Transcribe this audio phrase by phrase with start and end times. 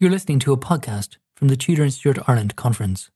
[0.00, 3.10] You're listening to a podcast from the Tudor and Stuart Ireland Conference.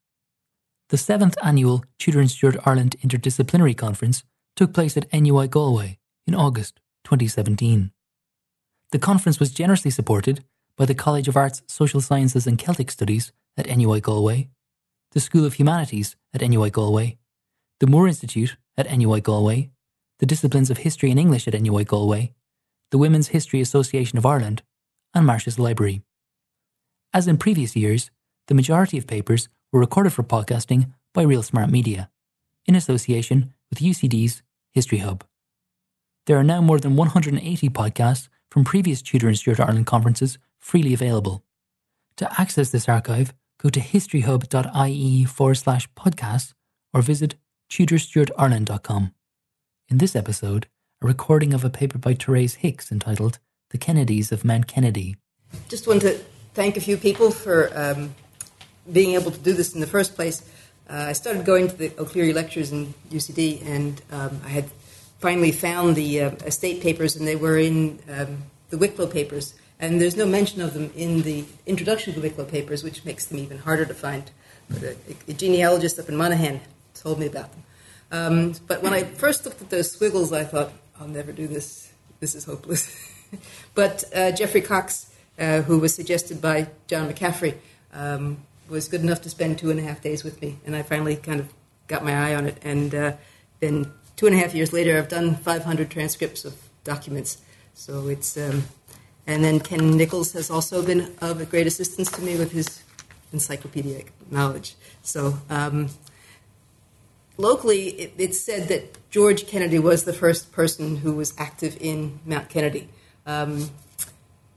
[0.88, 4.24] The seventh annual Tudor and Stuart Ireland Interdisciplinary Conference
[4.56, 7.92] took place at NUI Galway in August 2017.
[8.90, 10.44] The conference was generously supported
[10.76, 14.48] by the College of Arts, Social Sciences and Celtic Studies at NUI Galway,
[15.12, 17.16] the School of Humanities at NUI Galway,
[17.78, 19.70] the Moore Institute at NUI Galway,
[20.18, 22.34] the disciplines of History and English at NUI Galway,
[22.90, 24.64] the Women's History Association of Ireland,
[25.14, 26.02] and Marsh's Library.
[27.14, 28.10] As in previous years,
[28.46, 32.10] the majority of papers were recorded for podcasting by Real Smart Media,
[32.64, 35.22] in association with UCD's History Hub.
[36.26, 40.94] There are now more than 180 podcasts from previous Tudor and Stuart Ireland conferences freely
[40.94, 41.44] available.
[42.16, 46.54] To access this archive, go to historyhub.ie forward slash podcasts
[46.94, 47.34] or visit
[47.70, 49.14] tudorstuartireland.com.
[49.88, 50.66] In this episode,
[51.02, 53.38] a recording of a paper by Therese Hicks entitled
[53.70, 55.16] The Kennedys of Mount Kennedy.
[55.68, 56.18] Just want to
[56.54, 58.14] thank a few people for um,
[58.90, 60.42] being able to do this in the first place.
[60.88, 64.66] Uh, I started going to the O'Clery lectures in UCD, and um, I had
[65.20, 69.54] finally found the uh, estate papers, and they were in um, the Wicklow papers.
[69.80, 73.26] And there's no mention of them in the introduction to the Wicklow papers, which makes
[73.26, 74.30] them even harder to find.
[74.68, 74.96] But a,
[75.28, 76.60] a genealogist up in Monaghan
[76.94, 77.62] told me about them.
[78.12, 81.90] Um, but when I first looked at those squiggles, I thought, I'll never do this.
[82.20, 82.94] This is hopeless.
[83.74, 87.56] but uh, Geoffrey Cox uh, who was suggested by John McCafferty,
[87.92, 88.38] um,
[88.68, 90.58] was good enough to spend two and a half days with me.
[90.64, 91.52] And I finally kind of
[91.88, 92.58] got my eye on it.
[92.62, 93.12] And uh,
[93.60, 97.38] then two and a half years later, I've done 500 transcripts of documents.
[97.74, 98.64] So it's, um,
[99.26, 102.82] and then Ken Nicholls has also been of great assistance to me with his
[103.32, 104.74] encyclopedic knowledge.
[105.02, 105.88] So um,
[107.36, 112.20] locally, it, it's said that George Kennedy was the first person who was active in
[112.24, 112.88] Mount Kennedy.
[113.26, 113.70] Um,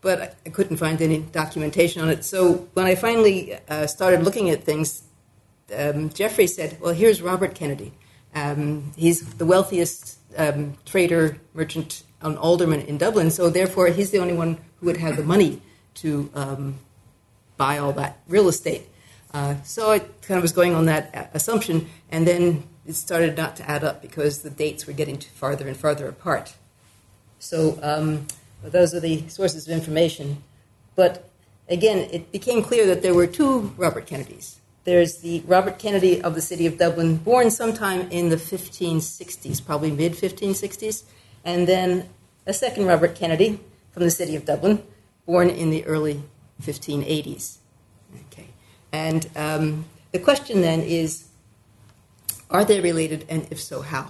[0.06, 2.24] but I couldn't find any documentation on it.
[2.24, 5.02] So when I finally uh, started looking at things,
[5.76, 7.92] um, Geoffrey said, Well, here's Robert Kennedy.
[8.36, 14.20] Um, he's the wealthiest um, trader, merchant, an alderman in Dublin, so therefore he's the
[14.20, 15.60] only one who would have the money
[15.96, 16.76] to um,
[17.58, 18.84] buy all that real estate.
[19.34, 23.36] Uh, so I kind of was going on that uh, assumption, and then it started
[23.36, 26.54] not to add up because the dates were getting farther and farther apart.
[27.40, 28.28] So um,
[28.72, 30.44] those are the sources of information.
[30.96, 31.30] But
[31.70, 34.60] again, it became clear that there were two Robert Kennedys.
[34.86, 39.92] There's the Robert Kennedy of the city of Dublin, born sometime in the 1560s, probably
[39.92, 41.04] mid 1560s,
[41.44, 42.08] and then
[42.46, 43.60] a second Robert Kennedy
[43.92, 44.84] from the city of Dublin,
[45.26, 46.22] born in the early
[46.62, 47.58] 1580s.
[48.32, 48.48] Okay.
[48.92, 51.30] And um, the question then is
[52.50, 54.08] are they related, and if so, how?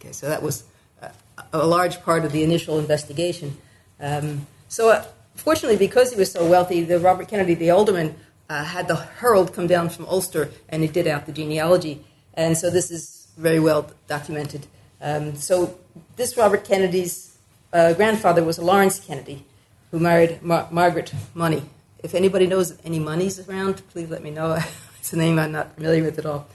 [0.00, 0.64] Okay, so that was
[1.00, 1.12] a,
[1.52, 3.56] a large part of the initial investigation.
[4.02, 5.04] Um, so, uh,
[5.36, 8.16] fortunately, because he was so wealthy, the Robert Kennedy, the alderman,
[8.50, 12.04] uh, had the herald come down from Ulster and he did out the genealogy.
[12.34, 14.66] And so this is very well documented.
[15.00, 15.78] Um, so
[16.16, 17.38] this Robert Kennedy's
[17.72, 19.44] uh, grandfather was Lawrence Kennedy,
[19.90, 21.62] who married Mar- Margaret Money.
[22.02, 24.58] If anybody knows any monies around, please let me know.
[24.98, 26.46] it's a name I'm not familiar with at all.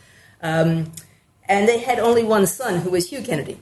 [0.42, 0.92] Um,
[1.50, 3.58] and they had only one son, who was Hugh Kennedy.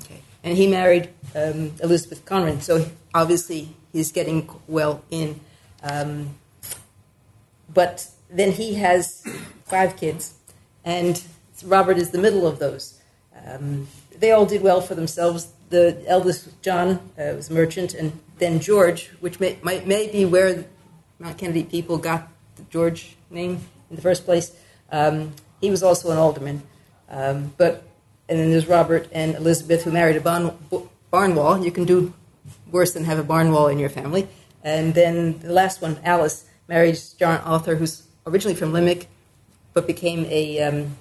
[0.00, 0.20] Okay.
[0.44, 2.60] And he married um, Elizabeth Conran.
[2.62, 5.40] So obviously he's getting well in.
[5.82, 6.36] Um,
[7.72, 9.26] but then he has
[9.64, 10.34] five kids,
[10.84, 11.22] and
[11.64, 13.00] Robert is the middle of those.
[13.46, 13.88] Um,
[14.18, 15.48] they all did well for themselves.
[15.70, 20.24] The eldest, John, uh, was a merchant, and then George, which may, might, may be
[20.24, 20.64] where
[21.18, 23.60] Mount Kennedy people got the George name
[23.90, 24.54] in the first place.
[24.90, 26.62] Um, he was also an alderman.
[27.08, 27.82] Um, but
[28.28, 30.20] and then there's Robert and Elizabeth, who married a
[31.10, 31.64] Barnewall.
[31.64, 32.12] You can do
[32.70, 34.28] worse than have a Barnewall in your family.
[34.62, 39.08] And then the last one, Alice, married John Arthur, who's originally from Limerick,
[39.74, 40.96] but became a um,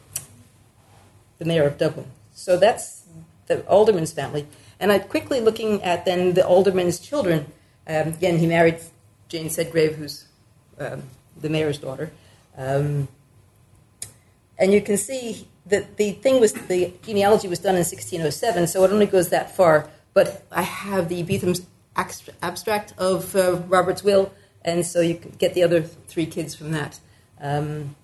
[1.39, 2.07] the mayor of Dublin.
[2.34, 3.03] So that's
[3.47, 4.47] the alderman's family.
[4.79, 7.51] And I quickly looking at then the alderman's children.
[7.88, 8.79] Um, again, he married
[9.29, 10.25] Jane Sedgrave, who's
[10.79, 11.03] um,
[11.40, 12.11] the mayor's daughter.
[12.58, 13.08] Um,
[14.58, 18.84] and you can see that the thing was the genealogy was done in 1607, so
[18.84, 19.90] it only goes that far.
[20.14, 21.66] But I have the Betham's
[21.96, 24.34] abstract of uh, Robert's will,
[24.64, 27.00] and so you can get the other three kids from that.
[27.40, 27.96] Um,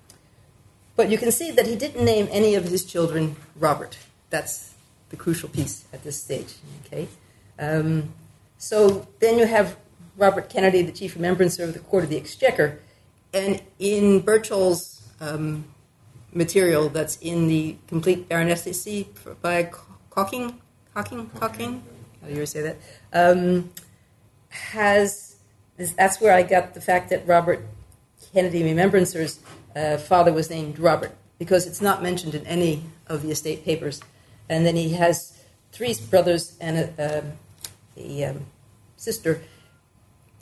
[0.96, 3.98] but you can see that he didn't name any of his children Robert.
[4.30, 4.74] That's
[5.10, 6.56] the crucial piece at this stage.
[6.86, 7.08] Okay,
[7.58, 8.14] um,
[8.58, 9.78] so then you have
[10.18, 12.80] Robert Kennedy, the chief remembrancer of the Court of the Exchequer,
[13.34, 15.66] and in Birchall's um,
[16.34, 19.08] material that's in the complete baronetcy
[19.42, 19.70] by
[20.10, 20.60] Cocking,
[20.94, 21.84] Cocking, Cocking,
[22.22, 22.78] how do you say that?
[23.14, 23.72] Um,
[24.50, 25.38] has
[25.78, 27.66] that's where I got the fact that Robert
[28.34, 29.40] Kennedy Remembrancer's
[29.76, 34.02] uh, father was named Robert, because it's not mentioned in any of the estate papers.
[34.50, 35.42] And then he has
[35.72, 37.32] three brothers and a, um,
[37.96, 38.46] a um,
[38.98, 39.42] sister.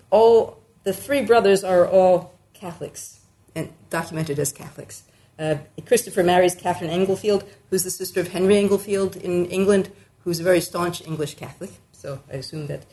[0.10, 3.19] All the three brothers are all Catholics
[3.54, 5.04] and documented as Catholics.
[5.39, 5.56] Uh,
[5.86, 9.92] Christopher marries Catherine Englefield, who's the sister of Henry Englefield in England,
[10.24, 11.72] who's a very staunch English Catholic.
[11.92, 12.86] So I assume that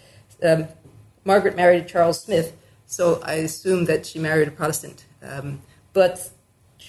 [0.42, 0.68] um,
[1.24, 2.56] Margaret married Charles Smith.
[2.86, 5.04] So I assume that she married a Protestant.
[5.22, 5.62] Um,
[5.92, 6.30] but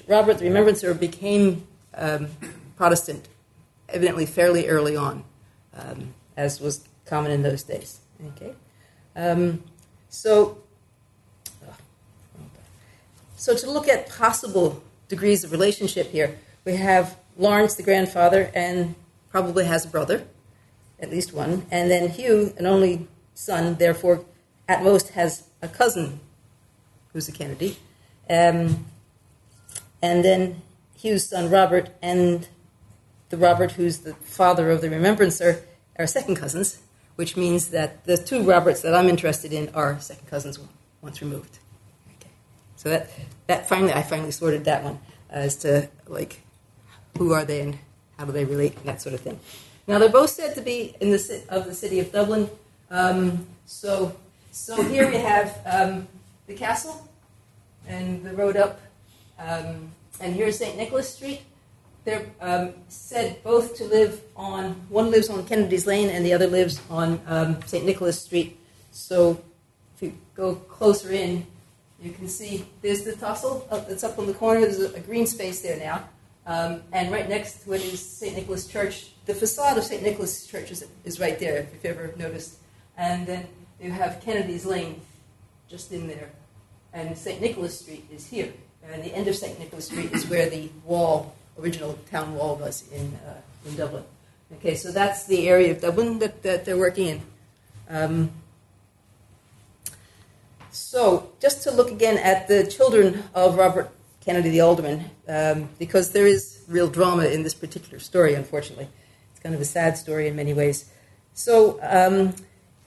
[0.07, 2.27] Robert the Remembrancer became um,
[2.75, 3.27] Protestant,
[3.87, 5.23] evidently fairly early on,
[5.73, 8.01] um, as was common in those days.
[8.27, 8.53] Okay,
[9.15, 9.63] um,
[10.09, 10.57] so
[13.35, 18.95] so to look at possible degrees of relationship here, we have Lawrence, the grandfather, and
[19.29, 20.25] probably has a brother,
[20.99, 24.25] at least one, and then Hugh, an only son, therefore,
[24.67, 26.19] at most has a cousin
[27.13, 27.77] who's a Kennedy,
[28.29, 28.85] um,
[30.01, 30.61] and then
[30.95, 32.47] Hugh's son Robert and
[33.29, 35.63] the Robert who's the father of the Remembrancer
[35.97, 36.79] are second cousins,
[37.15, 40.59] which means that the two Roberts that I'm interested in are second cousins
[41.01, 41.59] once removed.
[42.85, 43.09] So that
[43.47, 44.99] that finally I finally sorted that one
[45.31, 46.41] as to like
[47.17, 47.79] who are they and
[48.15, 49.39] how do they relate and that sort of thing.
[49.87, 52.47] Now they're both said to be in the of the city of Dublin.
[52.91, 54.15] Um, so
[54.51, 56.07] so here we have um,
[56.45, 57.09] the castle
[57.87, 58.79] and the road up,
[59.39, 59.89] um,
[60.19, 60.77] and here's St.
[60.77, 61.41] Nicholas Street.
[62.03, 66.45] They're um, said both to live on, one lives on Kennedy's Lane and the other
[66.45, 67.83] lives on um, St.
[67.83, 68.59] Nicholas Street.
[68.91, 69.41] So
[69.95, 71.47] if you go closer in,
[72.01, 74.61] you can see there's the tussle that's up on the corner.
[74.61, 76.07] There's a, green space there now.
[76.45, 78.35] Um, and right next to it is St.
[78.35, 79.11] Nicholas Church.
[79.25, 80.03] The facade of St.
[80.03, 82.57] Nicholas Church is, is right there, if you've ever noticed.
[82.97, 83.47] And then
[83.81, 85.01] you have Kennedy's Lane
[85.69, 86.29] just in there.
[86.93, 87.41] And St.
[87.41, 88.53] Nicholas Street is here.
[88.91, 89.57] And the end of St.
[89.57, 94.03] Nicholas Street is where the wall original town wall was in, uh, in Dublin.
[94.55, 97.21] Okay, so that's the area of Dublin that, that they're working in.
[97.89, 98.31] Um,
[100.75, 103.89] so, just to look again at the children of Robert
[104.21, 108.87] Kennedy, the alderman, um, because there is real drama in this particular story, unfortunately.
[109.31, 110.89] It's kind of a sad story in many ways.
[111.33, 112.35] So, um,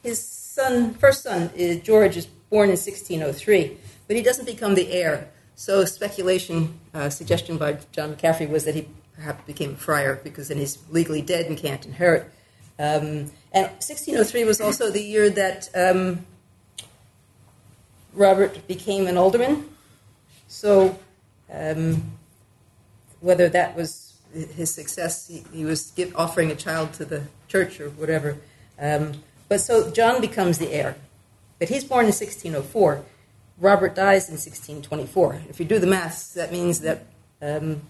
[0.03, 1.51] his son, first son,
[1.83, 3.77] George, is born in 1603,
[4.07, 8.75] but he doesn't become the heir so speculation, uh, suggestion by John McCafferty was that
[8.75, 12.31] he perhaps became a friar because then he's legally dead and can't inherit.
[12.79, 16.25] Um, and 1603 was also the year that um,
[18.13, 19.69] Robert became an alderman.
[20.47, 20.99] So
[21.51, 22.17] um,
[23.19, 27.79] whether that was his success, he, he was give, offering a child to the church
[27.79, 28.37] or whatever.
[28.79, 29.13] Um,
[29.47, 30.95] but so John becomes the heir.
[31.57, 33.03] But he's born in 1604.
[33.59, 35.41] Robert dies in 1624.
[35.49, 37.05] If you do the maths, that means that
[37.41, 37.81] um,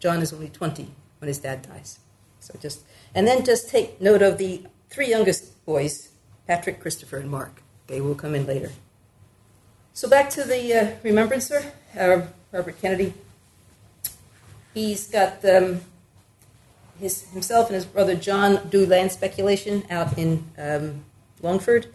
[0.00, 0.90] John is only 20
[1.20, 2.00] when his dad dies.
[2.40, 2.82] So just
[3.14, 6.10] and then just take note of the three youngest boys,
[6.46, 7.62] Patrick, Christopher, and Mark.
[7.86, 8.72] They will come in later.
[9.98, 12.22] So back to the uh, remembrancer, uh,
[12.52, 13.14] Robert Kennedy.
[14.72, 15.80] He's got um,
[17.00, 21.04] his himself and his brother John do land speculation out in um,
[21.42, 21.88] Longford.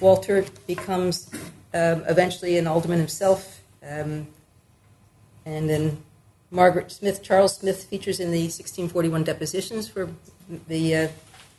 [0.00, 1.30] Walter becomes
[1.72, 3.62] um, eventually an alderman himself.
[3.88, 4.26] Um,
[5.46, 6.02] and then
[6.50, 10.10] Margaret Smith, Charles Smith features in the 1641 depositions for
[10.66, 11.08] the uh,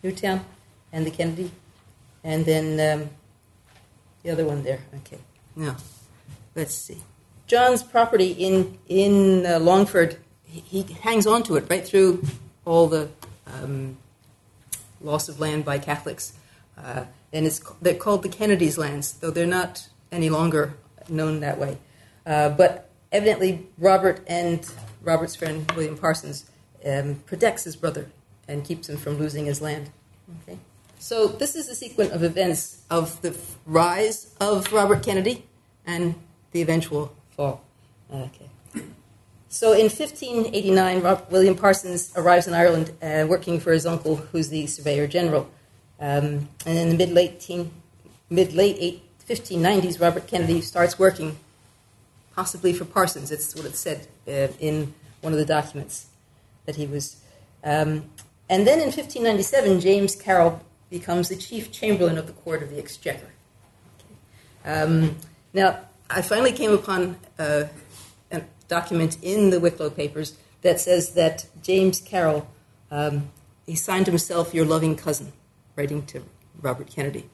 [0.03, 0.43] Newtown
[0.91, 1.51] and the Kennedy.
[2.21, 3.09] And then um,
[4.23, 4.81] the other one there.
[4.97, 5.19] Okay.
[5.55, 5.77] Now,
[6.55, 6.97] let's see.
[7.47, 12.23] John's property in, in uh, Longford, he, he, hangs on to it right through
[12.65, 13.09] all the
[13.45, 13.97] um,
[15.01, 16.33] loss of land by Catholics.
[16.77, 20.73] Uh, and it's they're called the Kennedy's lands, though they're not any longer
[21.09, 21.77] known that way.
[22.25, 24.67] Uh, but evidently, Robert and
[25.01, 26.49] Robert's friend William Parsons
[26.85, 28.07] um, protects his brother
[28.47, 29.89] and keeps him from losing his land.
[30.43, 30.57] Okay.
[30.99, 35.45] So this is the sequence of events of the rise of Robert Kennedy
[35.85, 36.15] and
[36.51, 37.63] the eventual fall.
[38.11, 38.49] Okay.
[39.49, 44.49] So in 1589, Robert, William Parsons arrives in Ireland uh, working for his uncle, who's
[44.49, 45.49] the Surveyor General.
[45.99, 47.49] Um, and in the mid late
[48.29, 51.37] mid late 1590s, Robert Kennedy starts working,
[52.35, 53.31] possibly for Parsons.
[53.31, 56.07] It's what it said uh, in one of the documents
[56.65, 57.15] that he was.
[57.63, 58.09] Um,
[58.49, 62.77] and then in 1597, James Carroll becomes the chief chamberlain of the Court of the
[62.77, 63.31] Exchequer.
[63.99, 64.71] Okay.
[64.71, 65.17] Um,
[65.53, 67.65] now, I finally came upon uh,
[68.31, 72.47] a document in the Wicklow papers that says that James Carroll,
[72.91, 73.29] um,
[73.65, 75.33] he signed himself "Your loving cousin,"
[75.75, 76.23] writing to
[76.61, 77.29] Robert Kennedy.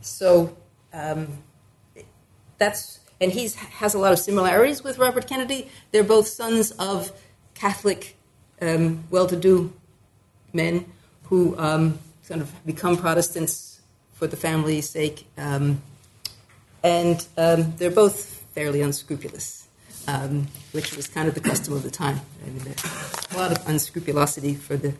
[0.00, 0.56] So
[0.92, 1.38] um,
[2.58, 5.68] that's and he has a lot of similarities with Robert Kennedy.
[5.90, 7.12] They're both sons of
[7.54, 8.16] Catholic,
[8.62, 9.72] um, well-to-do
[10.52, 10.86] men
[11.24, 11.58] who
[12.28, 13.80] sort of become Protestants
[14.12, 15.80] for the family's sake, um,
[16.82, 19.66] and um, they're both fairly unscrupulous,
[20.06, 22.20] um, which was kind of the custom of the time.
[22.44, 22.74] I mean,
[23.32, 24.92] a lot of unscrupulosity for the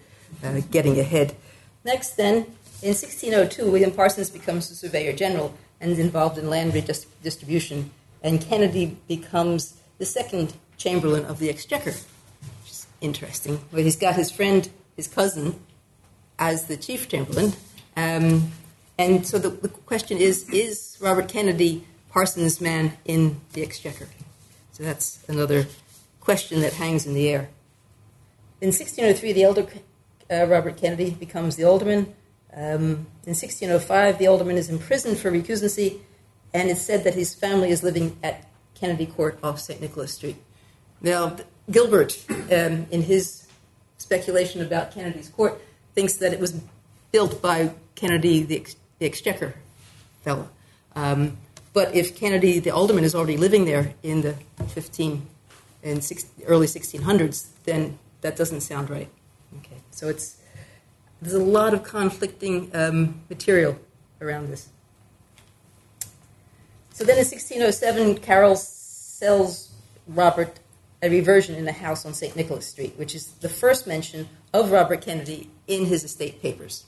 [0.43, 1.37] uh, getting ahead.
[1.85, 2.37] Next, then,
[2.81, 7.91] in 1602, William Parsons becomes the Surveyor General and is involved in land redistribution
[8.23, 13.61] and Kennedy becomes the second Chamberlain of the Exchequer, which is interesting.
[13.71, 15.61] Well, he's got his friend, his cousin,
[16.39, 17.53] as the Chief Chamberlain.
[17.97, 18.53] Um,
[18.99, 24.09] and so the, the, question is is Robert Kennedy Parsons' man in the Exchequer?
[24.73, 25.67] So that's another
[26.21, 27.49] question that hangs in the air.
[28.61, 29.67] In 1603, the elder
[30.31, 32.15] uh, Robert Kennedy becomes the alderman.
[32.53, 36.01] Um, in 1605, the alderman is imprisoned for recusancy
[36.55, 39.81] and it's said that his family is living at Kennedy Court off St.
[39.81, 40.37] Nicholas Street.
[41.01, 41.37] Now,
[41.71, 43.47] Gilbert, um, in his
[43.99, 45.61] speculation about Kennedy's court,
[45.99, 46.53] thinks that it was
[47.11, 49.55] built by Kennedy, the, ex- the Exchequer
[50.23, 50.49] fellow.
[50.95, 51.39] Um,
[51.73, 54.35] but if Kennedy, the alderman, is already living there in the
[54.69, 55.27] 15
[55.83, 59.09] and six, early 1600s, then that doesn't sound right.
[59.59, 60.37] Okay, so it's
[61.21, 63.77] there's a lot of conflicting um, material
[64.21, 64.69] around this.
[66.93, 69.75] So then in 1607, Carroll sells
[70.07, 70.61] Robert
[71.03, 72.37] a reversion in a house on St.
[72.37, 76.85] Nicholas Street, which is the first mention of Robert Kennedy in his estate papers.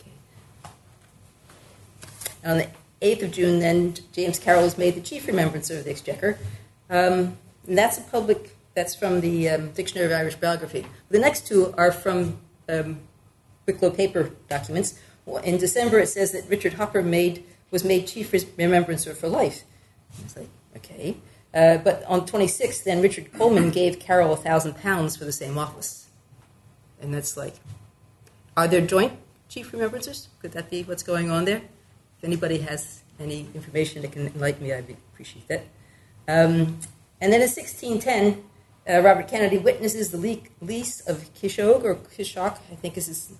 [0.00, 0.70] Okay.
[2.44, 2.68] On the
[3.02, 6.38] 8th of June, then, James Carroll was made the chief remembrancer of the Exchequer.
[6.88, 7.36] Um,
[7.66, 10.86] and that's a public, that's from the um, Dictionary of Irish Biography.
[11.10, 13.00] The next two are from um,
[13.66, 14.98] Wicklow paper documents.
[15.42, 19.64] In December, it says that Richard Hopper made was made chief remembrancer for life.
[20.24, 21.16] It's like, okay.
[21.52, 25.58] Uh, but on 26th, then Richard Coleman gave Carroll a thousand pounds for the same
[25.58, 26.06] office.
[27.00, 27.54] And that's like,
[28.56, 29.12] are there joint
[29.48, 30.28] chief remembrancers?
[30.40, 31.62] Could that be what's going on there?
[32.18, 35.64] If anybody has any information that can enlighten me, I'd appreciate that.
[36.28, 36.78] Um,
[37.20, 38.42] and then in 1610,
[38.88, 40.18] uh, Robert Kennedy witnesses the
[40.60, 43.32] lease of Kishog, or Kishok, I think is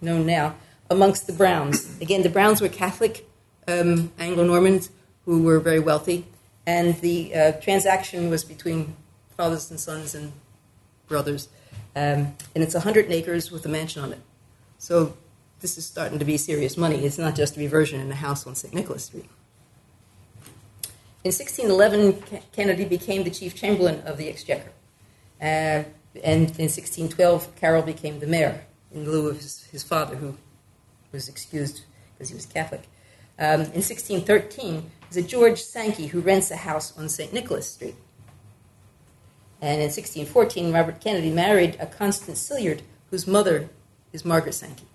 [0.00, 0.54] known now,
[0.90, 2.00] amongst the Browns.
[2.00, 3.26] Again, the Browns were Catholic
[3.68, 4.90] um, Anglo Normans
[5.24, 6.26] who were very wealthy,
[6.66, 8.96] and the uh, transaction was between
[9.36, 10.32] fathers and sons and
[11.06, 11.48] brothers.
[11.94, 14.20] Um, and it's 100 acres with a mansion on it.
[14.82, 15.14] So
[15.60, 17.04] this is starting to be serious money.
[17.04, 18.74] It's not just a reversion in a house on St.
[18.74, 19.28] Nicholas Street.
[21.22, 24.72] In 1611, Kennedy became the chief chamberlain of the Exchequer.
[25.40, 25.86] Uh,
[26.24, 30.36] and in 1612, Carroll became the mayor in lieu of his, his father, who
[31.12, 31.82] was excused
[32.14, 32.82] because he was Catholic.
[33.38, 37.32] Um, in 1613, there's a George Sankey who rents a house on St.
[37.32, 37.94] Nicholas Street.
[39.60, 43.70] And in 1614, Robert Kennedy married a Constance Silliard, whose mother
[44.12, 44.86] is Margaret Sankey.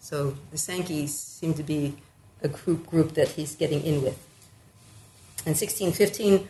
[0.00, 1.96] So the Sankeys seem to be
[2.42, 4.18] a group, group that he's getting in with.
[5.44, 6.48] In 1615,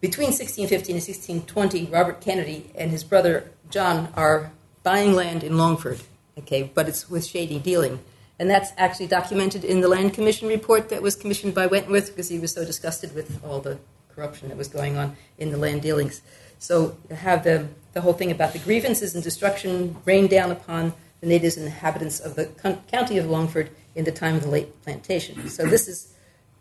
[0.00, 6.00] between 1615 and 1620, Robert Kennedy and his brother John are buying land in Longford,
[6.38, 8.00] okay, but it's with shady dealing.
[8.38, 12.30] And that's actually documented in the Land Commission report that was commissioned by Wentworth because
[12.30, 13.78] he was so disgusted with all the
[14.14, 16.22] corruption that was going on in the land dealings.
[16.58, 20.92] So you have the, the whole thing about the grievances and destruction rained down upon
[21.20, 22.46] the natives and inhabitants of the
[22.90, 25.48] county of Longford in the time of the late plantation.
[25.48, 26.12] So this is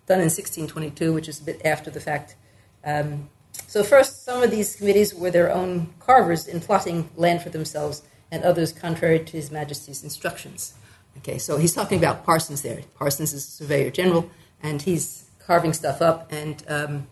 [0.08, 2.36] done in 1622, which is a bit after the fact.
[2.84, 3.30] Um,
[3.68, 8.04] so first, some of these committees were their own carvers in plotting land for themselves,
[8.32, 10.74] and others contrary to His Majesty's instructions.
[11.18, 12.82] Okay, so he's talking about Parsons there.
[12.96, 14.30] Parsons is a surveyor general,
[14.64, 17.08] and he's carving stuff up, and um,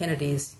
[0.00, 0.56] Kennedy's,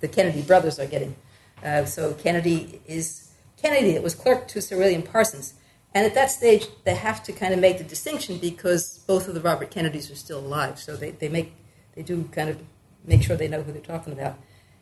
[0.00, 1.16] the Kennedy brothers are getting.
[1.64, 3.92] Uh, so Kennedy is Kennedy.
[3.92, 5.54] It was clerk to Sir William Parsons,
[5.94, 9.32] and at that stage they have to kind of make the distinction because both of
[9.32, 10.78] the Robert Kennedys are still alive.
[10.78, 11.54] So they, they make
[11.94, 12.58] they do kind of
[13.06, 14.34] make sure they know who they're talking about,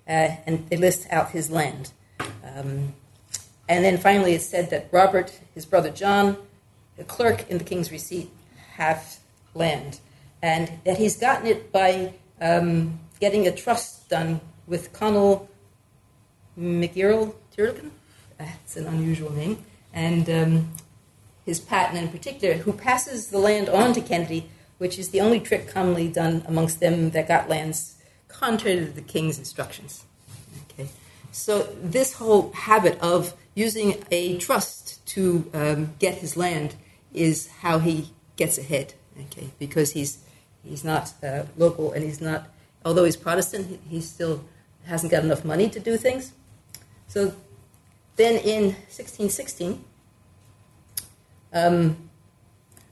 [0.08, 1.92] uh, and they list out his land.
[2.18, 2.92] Um,
[3.68, 6.36] and then finally, it's said that Robert, his brother John,
[6.98, 8.30] a clerk in the King's Receipt
[8.74, 9.20] have
[9.54, 10.00] land,
[10.42, 15.48] and that he's gotten it by um, getting a trust done with Connell
[16.58, 17.90] McGirl Tirligan.
[18.38, 19.64] That's an unusual name.
[19.92, 20.72] And um,
[21.44, 25.40] his patent in particular, who passes the land on to Kennedy, which is the only
[25.40, 27.94] trick commonly done amongst them that got lands
[28.28, 30.04] contrary to the king's instructions.
[30.70, 30.88] Okay.
[31.32, 36.74] So this whole habit of using a trust to um, get his land
[37.14, 38.94] is how he gets ahead.
[39.18, 40.18] Okay, because he's
[40.62, 42.48] he's not uh, local, and he's not,
[42.84, 44.44] although he's Protestant, he, still
[44.84, 46.32] hasn't got enough money to do things.
[47.08, 47.34] So
[48.16, 49.82] then in 1616,
[51.52, 51.96] um,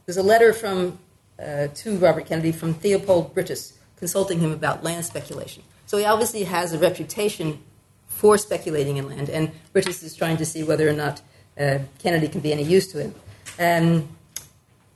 [0.05, 0.99] there's a letter from
[1.39, 5.63] uh, to Robert Kennedy from Theopold Brittus consulting him about land speculation.
[5.85, 7.59] So he obviously has a reputation
[8.07, 11.21] for speculating in land, and Brittus is trying to see whether or not
[11.59, 13.15] uh, Kennedy can be any use to him.
[13.57, 14.07] And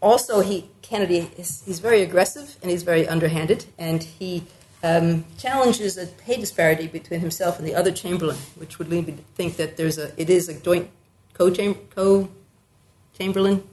[0.02, 4.44] also, he Kennedy is he's very aggressive and he's very underhanded, and he
[4.84, 9.14] um, challenges a pay disparity between himself and the other Chamberlain, which would lead me
[9.14, 10.90] to think that there's a it is a joint
[11.34, 11.50] co
[13.18, 13.64] Chamberlain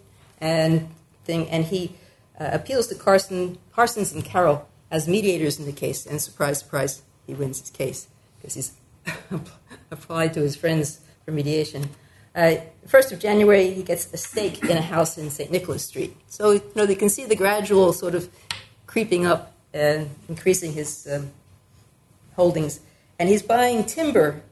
[0.41, 0.89] and
[1.25, 1.95] thing, and he
[2.39, 7.03] uh, appeals to Carson, Parsons and Carroll as mediators in the case, and surprise, surprise,
[7.27, 8.09] he wins his case
[8.39, 8.73] because he's
[9.91, 11.89] applied to his friends for mediation.
[12.35, 15.51] Uh, 1st of January, he gets a stake in a house in St.
[15.51, 16.15] Nicholas Street.
[16.29, 18.29] So, you know, they can see the gradual sort of
[18.87, 21.31] creeping up and increasing his um,
[22.35, 22.81] holdings.
[23.19, 24.43] And he's buying timber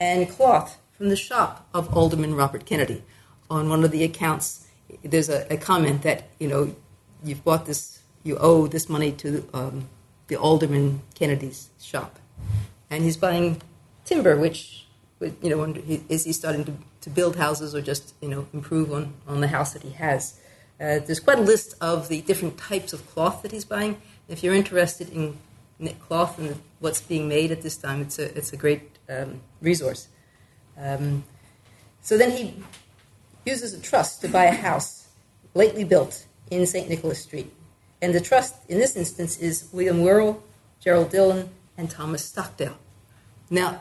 [0.00, 3.02] and cloth from the shop of Alderman Robert Kennedy.
[3.50, 4.66] On one of the accounts,
[5.02, 6.74] there's a, a comment that, you know,
[7.22, 9.88] you've bought this, you owe this money to um,
[10.28, 12.18] the Alderman Kennedy's shop.
[12.90, 13.62] And he's buying
[14.04, 14.86] timber, which,
[15.20, 15.74] you know,
[16.08, 19.48] is he starting to, to build houses or just, you know, improve on, on the
[19.48, 20.38] house that he has?
[20.78, 24.00] Uh, there's quite a list of the different types of cloth that he's buying.
[24.28, 25.36] If you're interested in
[25.78, 29.40] knit cloth and what's being made at this time, it's a, it's a great um,
[29.60, 30.08] resource.
[30.78, 31.24] Um,
[32.02, 32.54] so then he
[33.44, 35.08] uses a trust to buy a house
[35.54, 36.88] lately built in St.
[36.88, 37.52] Nicholas Street.
[38.02, 40.42] And the trust in this instance is William Worrell,
[40.80, 42.76] Gerald Dillon, and Thomas Stockdale.
[43.50, 43.80] Now,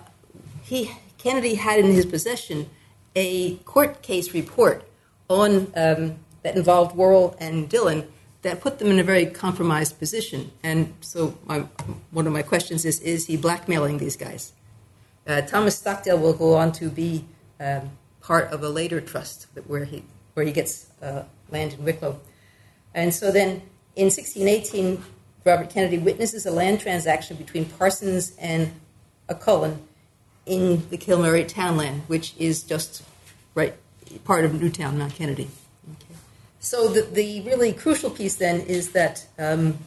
[0.63, 2.69] he, Kennedy had in his possession
[3.15, 4.87] a court case report
[5.29, 8.07] on um, that involved Worrell and Dillon
[8.45, 10.51] that put them in a very compromised position.
[10.61, 11.65] And so, my,
[12.11, 14.53] one of my questions is: Is he blackmailing these guys?
[15.27, 17.25] Uh, Thomas Stockdale will go on to be
[17.59, 17.89] um,
[18.21, 20.03] part of a later trust where he
[20.35, 22.19] where he gets uh, land in Wicklow.
[22.93, 23.63] And so then,
[23.95, 25.03] in 1618,
[25.43, 28.71] Robert Kennedy witnesses a land transaction between Parsons and
[29.27, 29.81] a Cullen
[30.45, 33.01] in the Kilmurray townland, which is just
[33.55, 33.73] right
[34.23, 35.49] part of Newtown, Mount Kennedy.
[36.65, 39.77] So the, the really crucial piece then is that um,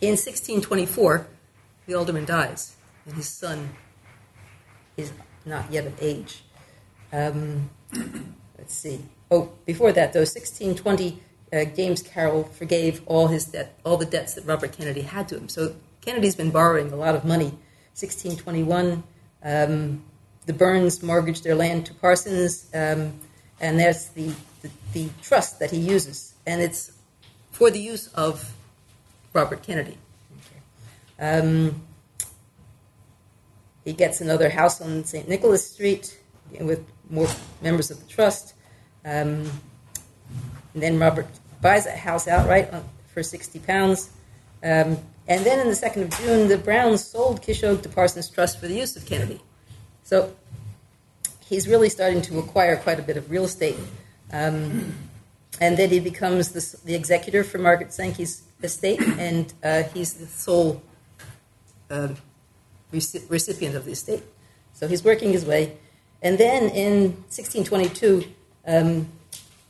[0.00, 1.26] in 1624,
[1.84, 3.68] the alderman dies, and his son
[4.96, 5.12] is
[5.44, 6.42] not yet of age.
[7.12, 7.68] Um,
[8.56, 9.00] let's see.
[9.30, 14.32] Oh, before that, though, 1620, uh, James Carroll forgave all his debt, all the debts
[14.32, 15.50] that Robert Kennedy had to him.
[15.50, 17.50] So Kennedy's been borrowing a lot of money.
[17.92, 19.02] 1621,
[19.42, 20.02] um,
[20.46, 23.12] the Burns mortgaged their land to Parsons, um,
[23.60, 26.92] and that's the, the, the trust that he uses, and it's
[27.50, 28.54] for the use of
[29.32, 29.98] Robert Kennedy.
[30.38, 31.38] Okay.
[31.38, 31.82] Um,
[33.84, 35.28] he gets another house on St.
[35.28, 36.18] Nicholas Street
[36.60, 37.28] with more
[37.60, 38.54] members of the trust.
[39.04, 39.50] Um,
[40.74, 41.26] and then Robert
[41.60, 42.72] buys a house outright
[43.12, 44.10] for 60 pounds.
[44.62, 44.98] Um,
[45.28, 48.66] and then in the 2nd of June, the Browns sold Kishog to Parsons Trust for
[48.66, 49.40] the use of Kennedy.
[50.02, 50.34] So
[51.44, 53.76] he's really starting to acquire quite a bit of real estate.
[54.32, 54.94] Um,
[55.60, 60.26] and then he becomes the, the, executor for Margaret Sankey's estate, and uh, he's the
[60.26, 60.82] sole
[61.90, 62.08] uh,
[62.90, 64.22] recipient of the estate.
[64.72, 65.76] So he's working his way.
[66.22, 68.24] And then in 1622,
[68.66, 69.08] um,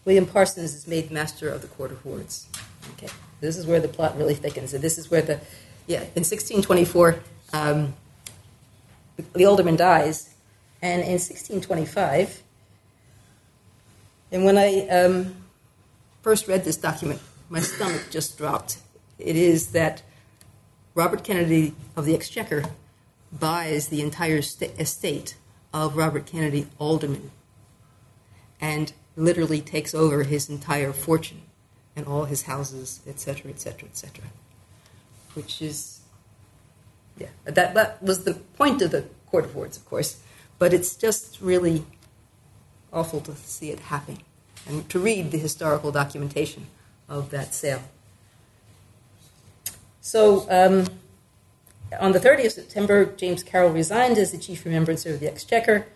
[0.05, 2.46] William Parsons is made master of the Court of Wards.
[2.94, 3.09] Okay,
[3.40, 4.75] this is where the plot really thickens.
[4.75, 5.40] And this is where the,
[5.87, 7.18] yeah, in 1624,
[7.53, 7.94] um,
[9.35, 10.35] the alderman dies,
[10.81, 12.42] and in 1625,
[14.32, 15.36] and when I um,
[16.22, 18.78] first read this document, my stomach just dropped.
[19.18, 20.02] It is that
[20.94, 22.64] Robert Kennedy of the Exchequer
[23.30, 25.36] buys the entire estate
[25.72, 27.30] of Robert Kennedy alderman.
[28.60, 31.42] And literally takes over his entire fortune
[31.94, 34.24] and all his houses, etc., etc., etc.
[35.34, 36.00] Which is,
[37.18, 40.20] yeah, that, that was the point of the Court of Wards, of course,
[40.58, 41.84] but it's just really
[42.92, 44.18] awful to see it happen
[44.68, 46.66] and to read the historical documentation
[47.09, 47.83] of that sale.
[50.00, 50.87] So, um,
[52.00, 55.87] on the 30th of September, James Carroll resigned as the chief remembrancer of the Exchequer.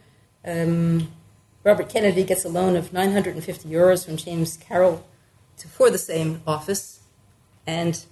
[0.44, 1.12] Um,
[1.64, 5.04] Robert Kennedy gets a loan of 950 euros from James Carroll
[5.58, 7.00] to, for the same office,
[7.66, 8.04] and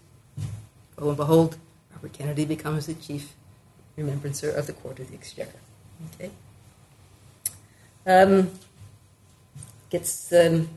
[0.99, 1.59] lo and behold,
[1.95, 3.35] Robert Kennedy becomes the chief
[3.97, 5.61] remembrancer of the Court of the Exchequer.
[6.15, 6.31] Okay.
[8.07, 8.51] Um,
[9.95, 10.69] gets um,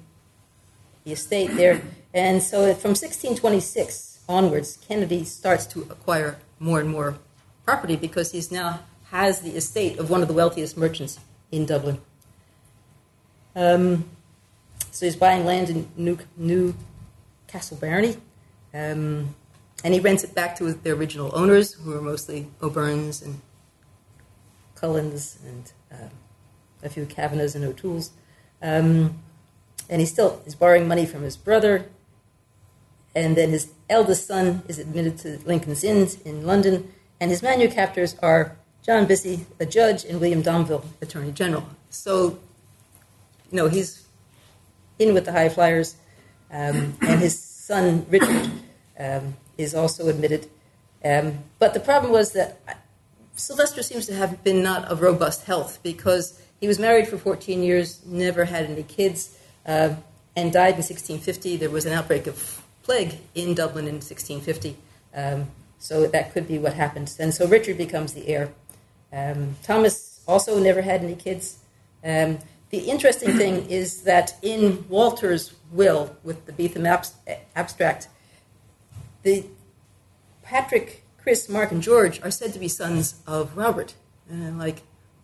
[1.03, 1.81] the estate there,
[2.13, 7.17] and so from 1626 onwards, Kennedy starts to acquire more and more
[7.65, 11.19] property because he's now has the estate of one of the wealthiest merchants
[11.51, 11.99] in Dublin.
[13.55, 14.07] Um,
[14.91, 16.75] so he's buying land in New, New
[17.47, 18.17] Castle Barony,
[18.71, 19.33] um,
[19.83, 23.41] and he rents it back to the original owners, who are mostly O'Byrnes and
[24.75, 26.09] Cullens and uh,
[26.83, 28.11] a few Kavanaghs and O'Tooles.
[28.61, 29.19] Um,
[29.89, 31.85] and he still is borrowing money from his brother.
[33.15, 38.15] And then his eldest son is admitted to Lincoln's Inn in London, and his manufacturers
[38.21, 41.67] are John Bysse, a judge, and William Domvile, Attorney General.
[41.89, 42.39] So,
[43.51, 44.05] you know, he's
[44.99, 45.95] in with the high flyers,
[46.51, 48.51] um, and his son Richard
[48.99, 50.47] um, is also admitted.
[51.03, 52.59] Um, but the problem was that
[53.35, 57.63] Sylvester seems to have been not of robust health because he was married for 14
[57.63, 59.95] years, never had any kids, uh,
[60.35, 61.57] and died in 1650.
[61.57, 64.77] There was an outbreak of plague in Dublin in 1650,
[65.15, 67.13] um, so that could be what happened.
[67.19, 68.53] And so Richard becomes the heir.
[69.11, 71.57] Um, Thomas also never had any kids.
[72.03, 72.39] Um,
[72.69, 76.85] the interesting thing is that in Walter's will, with the Betham
[77.55, 78.09] abstract,
[79.23, 79.45] the
[80.43, 83.95] Patrick, Chris, Mark, and George are said to be sons of Robert.
[84.29, 84.81] And like,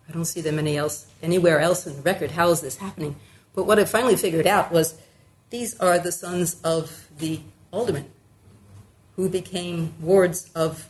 [0.08, 2.32] I don't see them any else, anywhere else in the record.
[2.32, 3.16] How is this happening?
[3.56, 5.00] But what I finally figured out was
[5.50, 7.40] these are the sons of the
[7.72, 8.10] aldermen
[9.16, 10.90] who became wards of,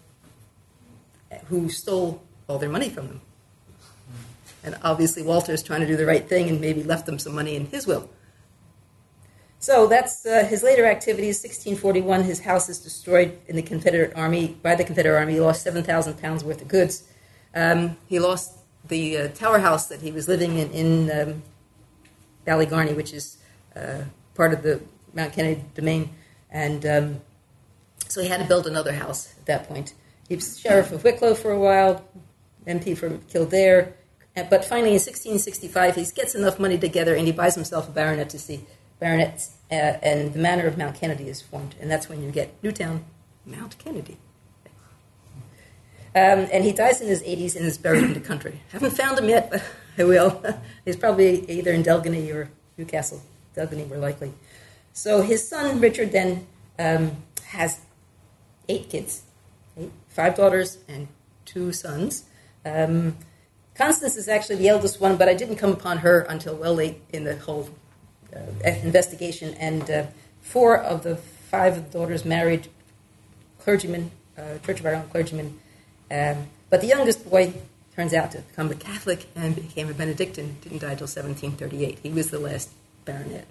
[1.47, 3.21] who stole all their money from them.
[4.63, 7.35] And obviously, Walter is trying to do the right thing and maybe left them some
[7.35, 8.09] money in his will.
[9.59, 11.41] So that's uh, his later activities.
[11.43, 15.33] 1641, his house is destroyed in the Confederate Army by the Confederate Army.
[15.33, 17.03] He lost 7,000 pounds worth of goods.
[17.55, 21.43] Um, he lost the uh, tower house that he was living in in um,
[22.45, 23.37] Ballygarney, which is
[23.75, 24.03] uh,
[24.35, 24.81] part of the
[25.13, 26.09] Mount Kennedy domain,
[26.49, 27.21] and um,
[28.07, 29.93] so he had to build another house at that point.
[30.27, 32.05] He was sheriff of Wicklow for a while,
[32.65, 33.93] MP for Kildare,
[34.35, 38.61] but finally in 1665 he gets enough money together and he buys himself a baronetcy.
[38.99, 42.53] Baronet, uh, and the manor of Mount Kennedy is formed, and that's when you get
[42.63, 43.03] Newtown,
[43.45, 44.17] Mount Kennedy.
[46.15, 48.61] Um, and he dies in his 80s and is buried in the country.
[48.71, 49.63] Haven't found him yet, but
[49.97, 50.43] I will.
[50.85, 53.21] He's probably either in Delgany or Newcastle.
[53.55, 54.31] Delgany, more likely.
[54.93, 56.45] So his son Richard then
[56.77, 57.79] um, has
[58.69, 59.23] eight kids,
[59.77, 61.07] eight, five daughters and
[61.45, 62.25] two sons.
[62.63, 63.17] Um,
[63.75, 67.01] Constance is actually the eldest one, but I didn't come upon her until well late
[67.11, 67.69] in the whole
[68.35, 69.55] uh, investigation.
[69.55, 70.05] And uh,
[70.41, 72.67] four of the five daughters married
[73.59, 75.59] clergymen, uh, Church of Ireland clergymen.
[76.13, 77.53] Um, but the youngest boy
[77.95, 80.57] turns out to become a Catholic and became a Benedictine.
[80.61, 81.99] Didn't die until 1738.
[82.03, 82.69] He was the last
[83.05, 83.47] baronet.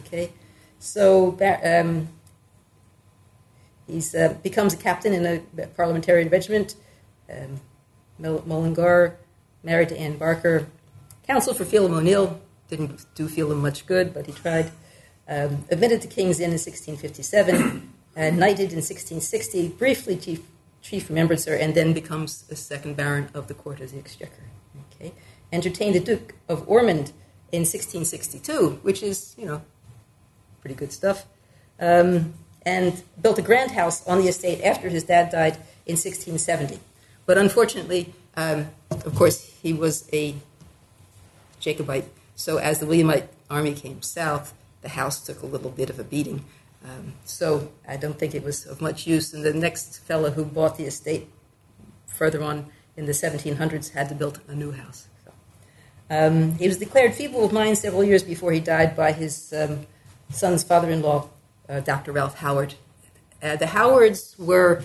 [0.00, 0.30] Okay,
[0.78, 2.08] so um,
[3.86, 6.76] he uh, becomes a captain in a parliamentarian regiment.
[7.30, 7.60] Um,
[8.18, 9.16] Mullingar,
[9.62, 10.66] married to Anne Barker,
[11.26, 14.70] counsel for Phelim O'Neill, didn't do Phelim much good, but he tried.
[15.26, 20.42] Um, admitted to King's Inn in 1657, and knighted in 1660, briefly chief,
[20.84, 24.44] chief remembrancer, and then becomes a second baron of the court of the Exchequer.
[24.92, 25.12] Okay,
[25.50, 27.10] entertained the Duke of Ormond
[27.50, 29.62] in 1662, which is you know
[30.60, 31.26] pretty good stuff.
[31.80, 32.34] Um,
[32.66, 35.54] and built a grand house on the estate after his dad died
[35.86, 36.80] in 1670.
[37.26, 40.34] But unfortunately, um, of course, he was a
[41.60, 42.08] Jacobite.
[42.36, 46.04] So as the Williamite army came south, the house took a little bit of a
[46.04, 46.44] beating.
[46.84, 49.32] Um, so I don't think it was of much use.
[49.32, 51.28] And the next fellow who bought the estate
[52.06, 52.66] further on
[52.96, 55.08] in the 1700s had to build a new house.
[55.24, 55.32] So,
[56.10, 59.86] um, he was declared feeble of mind several years before he died by his um,
[60.30, 61.28] son's father-in-law,
[61.68, 62.12] uh, Dr.
[62.12, 62.74] Ralph Howard.
[63.42, 64.82] Uh, the Howards were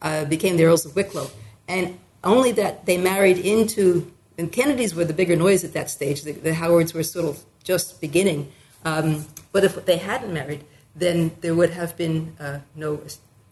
[0.00, 1.30] uh, became the Earls of Wicklow,
[1.68, 6.22] and only that they married into and Kennedys were the bigger noise at that stage.
[6.22, 8.50] The, the Howards were sort of just beginning.
[8.84, 13.00] Um, but if they hadn't married, then there would have been uh, no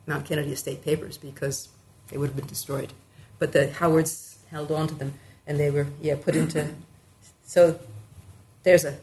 [0.06, 1.68] Mount Kennedy estate papers because
[2.08, 2.92] they would have been destroyed.
[3.38, 5.14] But the Howards held on to them,
[5.46, 6.68] and they were yeah put into.
[7.44, 7.80] So
[8.62, 8.98] there's a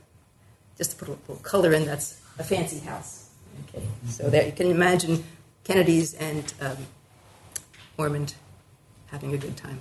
[0.78, 1.86] just to put a little color in.
[1.86, 3.30] That's a fancy house.
[3.70, 5.24] Okay, so there you can imagine
[5.64, 6.78] Kennedys and um,
[7.98, 8.36] Ormond
[9.08, 9.80] having a good time.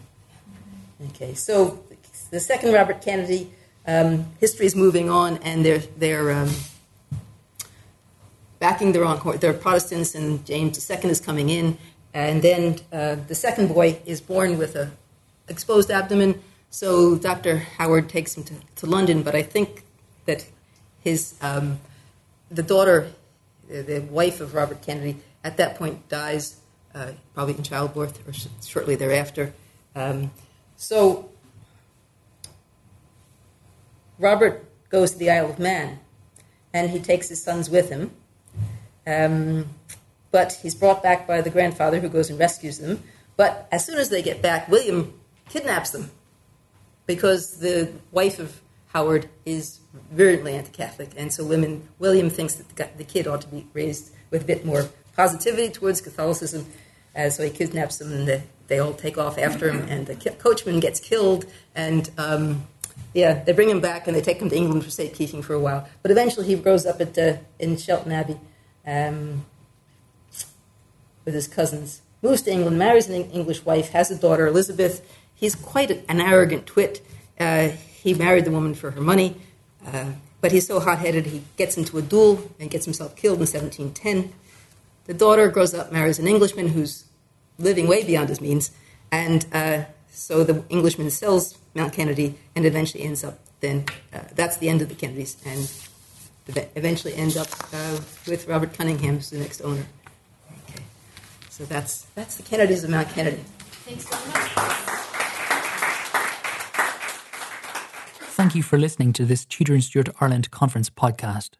[1.10, 1.84] Okay, so
[2.30, 3.52] the second Robert Kennedy,
[3.86, 6.50] um, history is moving on, and they're they're um,
[8.58, 9.18] backing their own.
[9.18, 9.40] Court.
[9.40, 11.78] They're Protestants, and James II is coming in,
[12.14, 14.90] and then uh, the second boy is born with a
[15.48, 16.42] exposed abdomen.
[16.70, 17.58] So Dr.
[17.58, 19.84] Howard takes him to, to London, but I think
[20.26, 20.46] that
[21.00, 21.78] his um,
[22.50, 23.10] the daughter,
[23.68, 26.60] the wife of Robert Kennedy, at that point dies,
[26.94, 29.52] uh, probably in childbirth or sh- shortly thereafter.
[29.94, 30.30] Um,
[30.76, 31.30] so
[34.18, 35.98] Robert goes to the Isle of Man,
[36.72, 38.10] and he takes his sons with him.
[39.06, 39.68] Um,
[40.30, 43.02] but he's brought back by the grandfather who goes and rescues them.
[43.36, 46.10] But as soon as they get back, William kidnaps them
[47.06, 53.04] because the wife of Howard is virulently anti-Catholic, and so women, William thinks that the
[53.04, 56.66] kid ought to be raised with a bit more positivity towards Catholicism.
[57.14, 60.14] Uh, so he kidnaps them, and the, they all take off after him, and the
[60.38, 62.66] coachman gets killed, and um,
[63.14, 65.60] yeah, they bring him back, and they take him to England for safekeeping for a
[65.60, 65.88] while.
[66.02, 68.38] But eventually, he grows up at uh, in Shelton Abbey
[68.86, 69.44] um,
[71.24, 75.06] with his cousins, moves to England, marries an English wife, has a daughter, Elizabeth.
[75.34, 77.04] He's quite an arrogant twit.
[77.38, 79.36] Uh, he married the woman for her money.
[79.84, 83.38] Uh, but he's so hot headed, he gets into a duel and gets himself killed
[83.38, 84.32] in 1710.
[85.06, 87.04] The daughter grows up, marries an Englishman who's
[87.58, 88.70] living way beyond his means,
[89.10, 94.58] and uh, so the Englishman sells Mount Kennedy and eventually ends up then, uh, that's
[94.58, 95.72] the end of the Kennedys, and
[96.48, 99.84] eventually end up uh, with Robert Cunningham, as the next owner.
[100.68, 100.82] Okay.
[101.50, 103.42] So that's, that's the Kennedys of Mount Kennedy.
[103.84, 104.86] Thanks very much.
[108.36, 111.52] Thank you for listening to this Tudor and Stuart Ireland Conference podcast.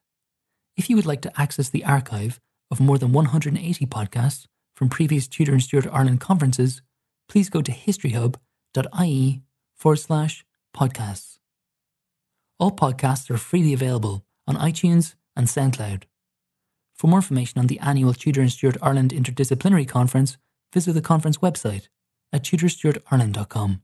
[0.77, 2.39] If you would like to access the archive
[2.71, 6.83] of more than 180 podcasts from previous Tudor and Stuart Ireland conferences,
[7.29, 9.43] please go to historyhub.ie
[9.75, 10.45] forward slash
[10.77, 11.39] podcasts.
[12.59, 16.05] All podcasts are freely available on iTunes and SoundCloud.
[16.95, 20.39] For more information on the annual Tudor and Stuart Ireland Interdisciplinary Conference,
[20.73, 21.89] visit the conference website
[22.33, 23.83] at tudorstuartireland.com.